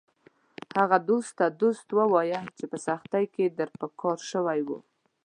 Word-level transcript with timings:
هغه 0.79 0.97
دوست 1.09 1.31
ته 1.37 1.45
دوست 1.61 1.87
ووایه 1.97 2.41
چې 2.57 2.65
په 2.71 2.77
سختۍ 2.85 3.25
کې 3.33 3.45
در 3.57 3.69
په 3.79 3.87
کار 4.01 4.19
شوی 4.31 4.59
و 4.67 4.69